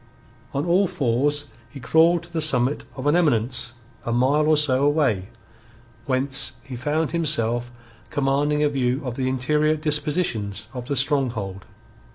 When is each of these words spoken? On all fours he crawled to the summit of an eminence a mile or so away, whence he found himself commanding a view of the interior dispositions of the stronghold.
On 0.51 0.65
all 0.65 0.87
fours 0.87 1.45
he 1.69 1.79
crawled 1.79 2.23
to 2.23 2.33
the 2.33 2.41
summit 2.41 2.85
of 2.95 3.05
an 3.05 3.15
eminence 3.15 3.75
a 4.03 4.11
mile 4.11 4.47
or 4.47 4.57
so 4.57 4.83
away, 4.83 5.29
whence 6.07 6.53
he 6.63 6.75
found 6.75 7.11
himself 7.11 7.69
commanding 8.09 8.63
a 8.63 8.69
view 8.69 9.03
of 9.05 9.13
the 9.13 9.29
interior 9.29 9.75
dispositions 9.75 10.65
of 10.73 10.87
the 10.87 10.95
stronghold. 10.95 11.65